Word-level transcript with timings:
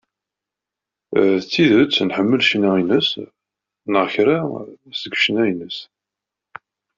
D 1.39 1.41
tidet 1.51 1.97
nḥemmel 2.07 2.41
ccna-ines, 2.45 3.09
neɣ 3.91 4.05
kra 4.13 4.37
seg 5.01 5.13
ccna-ines. 5.17 5.77